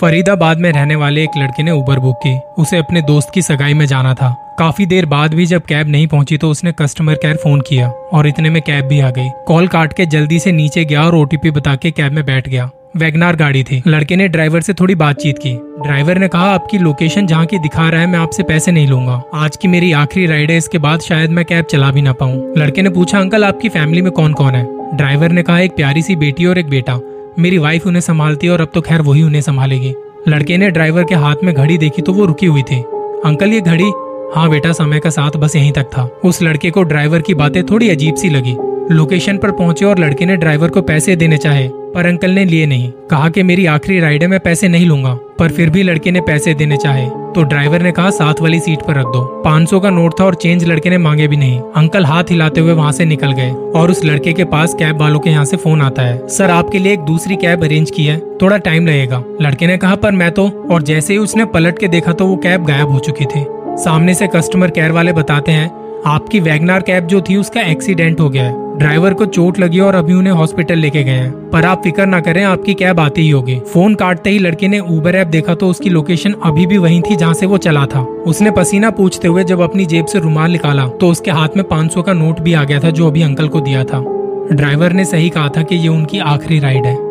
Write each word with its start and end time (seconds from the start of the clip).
फरीदाबाद 0.00 0.58
में 0.58 0.72
रहने 0.72 0.96
वाले 0.96 1.22
एक 1.22 1.30
लड़के 1.38 1.62
ने 1.62 1.70
उबर 1.70 1.98
बुक 1.98 2.16
की। 2.16 2.38
उसे 2.58 2.78
अपने 2.78 3.02
दोस्त 3.02 3.30
की 3.34 3.42
सगाई 3.42 3.74
में 3.74 3.86
जाना 3.86 4.14
था। 4.14 4.36
काफ़ी 4.58 4.86
देर 4.86 5.06
बाद 5.06 5.34
भी 5.34 5.46
जब 5.46 5.62
कैब 5.62 5.88
नहीं 5.88 6.06
पहुँची 6.06 6.38
तो 6.38 6.50
उसने 6.50 6.72
कस्टमर 6.72 7.14
केयर 7.14 7.36
फ़ोन 7.36 7.60
किया 7.60 7.88
और 7.88 8.26
इतने 8.26 8.50
में 8.50 8.62
कैब 8.62 8.84
भी 8.84 9.00
आ 9.00 9.10
गई। 9.10 9.28
कॉल 9.46 9.68
काट 9.68 9.92
के 9.92 10.06
जल्दी 10.06 10.38
से 10.38 10.52
नीचे 10.52 10.84
गया 10.84 11.02
और 11.02 11.14
ओटीपी 11.14 11.50
बता 11.50 11.74
के 11.74 11.90
कैब 11.90 12.12
में 12.12 12.24
बैठ 12.26 12.48
गया। 12.48 12.70
वैगनार 12.96 13.36
गाड़ी 13.36 13.64
थी। 13.64 13.82
लड़के 13.86 14.16
ने 14.16 14.28
ड्राइवर 14.28 14.60
से 14.60 14.74
थोड़ी 14.74 14.94
बातचीत 14.94 15.38
की। 15.38 15.52
ड्राइवर 15.82 16.18
ने 16.18 16.28
कहा, 16.28 16.50
आपकी 16.50 16.78
लोकेशन 16.78 17.26
जहाँ 17.26 17.46
की 17.46 17.58
दिखा 17.58 17.88
रहा 17.88 18.00
है, 18.00 18.06
मैं 18.06 18.18
आपसे 18.18 18.42
पैसे 18.42 18.72
नहीं 18.72 18.86
लूँगा। 18.86 19.22
आज 19.34 19.56
की 19.56 19.68
मेरी 19.68 19.92
आखिरी 19.92 20.26
राइड 20.26 20.50
है, 20.50 20.56
इसके 20.56 20.78
बाद 20.78 21.00
शायद 21.00 21.30
मैं 21.30 21.44
कैब 21.44 21.64
चला 21.64 21.90
भी 21.90 22.02
ना 22.02 22.12
पाऊँ। 22.12 22.54
लड़के 22.58 22.82
ने 22.82 22.90
पूछा, 22.90 23.18
अंकल, 23.18 23.44
आपकी 23.44 23.68
फैमिली 23.68 24.02
में 24.02 24.12
कौन 24.12 24.32
कौन 24.32 24.54
है? 24.54 24.96
ड्राइवर 24.96 25.28
ने 25.28 25.42
कहा, 25.42 25.58
एक 25.60 25.72
प्यारी 25.72 26.02
सी 26.02 26.16
बेटी 26.16 26.46
और 26.46 26.58
एक 26.58 26.68
बेटा। 26.68 27.00
मेरी 27.40 27.58
वाइफ 27.58 27.86
उन्हें 27.86 28.00
संभालती 28.00 28.46
है 28.46 28.52
और 28.52 28.60
अब 28.60 28.70
तो 28.74 28.80
खैर 28.80 29.02
वही 29.02 29.22
उन्हें 29.22 29.40
संभालेगी। 29.42 29.94
लड़के 30.28 30.56
ने 30.58 30.70
ड्राइवर 30.70 31.04
के 31.04 31.14
हाथ 31.14 31.44
में 31.44 31.54
घड़ी 31.54 31.78
देखी 31.78 32.02
तो 32.02 32.12
वो 32.12 32.24
रुकी 32.24 32.46
हुई 32.46 32.62
थी। 32.62 32.80
अंकल, 33.24 33.52
ये 33.52 33.60
घड़ी? 33.60 33.90
हाँ 34.34 34.48
बेटा, 34.50 34.72
समय 34.72 35.00
का 35.00 35.10
साथ 35.10 35.36
बस 35.36 35.56
यहीं 35.56 35.72
तक 35.72 35.84
था। 35.84 36.08
उस 36.24 36.42
लड़के 36.42 36.70
को 36.70 36.82
ड्राइवर 36.82 37.22
की 37.22 37.34
बातें 37.34 37.62
थोड़ी 37.64 37.88
अजीब 37.88 38.14
सी 38.14 38.28
लगी। 38.28 38.56
लोकेशन 38.90 39.38
पर 39.38 39.50
पहुँचे 39.50 39.84
और 39.84 39.98
लड़के 39.98 40.26
ने 40.26 40.36
ड्राइवर 40.36 40.68
को 40.68 40.82
पैसे 40.82 41.16
देने 41.16 41.36
चाहे, 41.36 41.68
पर 41.68 42.06
अंकल 42.06 42.30
ने 42.30 42.44
लिए 42.44 42.66
नहीं। 42.66 42.90
कहा 43.10 43.28
कि 43.28 43.42
मेरी 43.42 43.66
आखिरी 43.66 44.00
राइड 44.00 44.22
है, 44.22 44.28
मैं 44.28 44.40
पैसे 44.40 44.68
नहीं 44.68 44.86
लूँगा, 44.86 45.14
पर 45.38 45.52
फिर 45.52 45.70
भी 45.70 45.82
लड़के 45.82 46.10
ने 46.10 46.20
पैसे 46.20 46.54
देने 46.54 46.76
चाहे। 46.76 47.06
तो 47.34 47.42
ड्राइवर 47.42 47.82
ने 47.82 47.92
कहा, 47.92 48.10
साथ 48.10 48.40
वाली 48.40 48.58
सीट 48.60 48.82
पर 48.82 48.94
रख 48.94 49.06
दो। 49.06 49.20
500 49.44 49.80
का 49.80 49.90
नोट 49.90 50.18
था 50.20 50.24
और 50.24 50.34
चेंज 50.34 50.64
लड़के 50.64 50.90
ने 50.90 50.98
मांगे 50.98 51.28
भी 51.28 51.36
नहीं। 51.36 51.60
अंकल 51.76 52.04
हाथ 52.04 52.30
हिलाते 52.30 52.60
हुए 52.60 52.72
वहाँ 52.72 52.92
से 52.92 53.04
निकल 53.04 53.32
गए 53.32 53.50
और 53.76 53.90
उस 53.90 54.04
लड़के 54.04 54.32
के 54.32 54.44
पास 54.44 54.74
कैब 54.74 55.00
वालों 55.00 55.20
के 55.20 55.30
यहाँ 55.30 55.44
से 55.44 55.56
फ़ोन 55.56 55.82
आता 55.82 56.02
है। 56.02 56.26
सर, 56.28 56.50
आपके 56.50 56.78
लिए 56.78 56.92
एक 56.92 57.00
दूसरी 57.00 57.36
कैब 57.36 57.64
अरेंज 57.64 57.90
की 57.90 58.04
है। 58.04 58.18
थोड़ा 58.42 58.56
टाइम 58.58 58.86
लगेगा। 58.86 59.22
लड़के 59.42 59.66
ने 59.66 59.76
कहा, 59.78 59.94
पर 59.94 60.12
मैं 60.12 60.30
तो 60.30 60.48
और 60.70 60.82
जैसे 60.82 61.12
ही 61.12 61.18
उसने 61.18 61.44
पलट 61.44 61.78
के 61.78 61.88
देखा 61.88 62.12
तो 62.12 62.26
वो 62.26 62.36
कैब 62.36 62.64
गायब 62.64 62.90
हो 62.90 62.98
चुकी 62.98 63.24
थी। 63.24 63.44
सामने 63.76 64.14
से 64.14 64.26
कस्टमर 64.26 64.70
केयर 64.70 64.92
वाले 64.92 65.12
बताते 65.12 65.52
हैं, 65.52 65.70
आपकी 66.06 66.40
वैगनार 66.40 66.80
कैब 66.80 67.06
जो 67.06 67.20
थी, 67.20 67.36
उसका 67.36 67.60
एक्सीडेंट 67.62 68.20
हो 68.20 68.28
गया 68.28 68.44
है। 68.44 68.69
ड्राइवर 68.80 69.14
को 69.14 69.24
चोट 69.26 69.58
लगी 69.58 69.80
और 69.80 69.94
अभी 69.94 70.14
उन्हें 70.14 70.32
हॉस्पिटल 70.32 70.78
लेके 70.78 71.02
गए 71.04 71.10
हैं। 71.10 71.50
पर 71.50 71.64
आप 71.64 71.82
फ़िक्र 71.82 72.06
ना 72.06 72.20
करें, 72.20 72.42
आपकी 72.44 72.74
कैब 72.74 73.00
आती 73.00 73.22
ही 73.22 73.30
होगी। 73.30 73.58
फ़ोन 73.72 73.94
काटते 73.94 74.30
ही 74.30 74.38
लड़के 74.38 74.68
ने 74.68 74.78
उबर 74.78 75.14
ऐप 75.14 75.26
देखा 75.26 75.54
तो 75.54 75.68
उसकी 75.68 75.90
लोकेशन 75.90 76.34
अभी 76.44 76.66
भी 76.66 76.78
वही 76.78 77.00
थी 77.00 77.16
जहाँ 77.16 77.34
से 77.34 77.46
वो 77.46 77.58
चला 77.58 77.84
था। 77.86 78.00
उसने 78.26 78.50
पसीना 78.50 78.90
पूछते 78.90 79.28
हुए 79.28 79.44
जब 79.44 79.60
अपनी 79.60 79.86
जेब 79.86 80.06
से 80.06 80.18
रुमाल 80.18 80.50
निकाला 80.50 80.86
तो 80.90 81.08
उसके 81.08 81.30
हाथ 81.30 81.56
में 81.56 81.64
500 81.64 82.02
का 82.02 82.12
नोट 82.12 82.40
भी 82.40 82.54
आ 82.54 82.64
गया 82.64 82.80
था 82.80 82.90
जो 82.90 83.06
अभी 83.06 83.22
अंकल 83.22 83.48
को 83.48 83.60
दिया 83.60 83.84
था। 83.84 84.04
ड्राइवर 84.52 84.92
ने 84.92 85.04
सही 85.04 85.28
कहा 85.28 85.48
था 85.48 85.62
कि 85.62 85.76
ये 85.76 85.88
उनकी 85.88 86.18
आखिरी 86.18 86.58
राइड 86.58 86.86
है। 86.86 87.09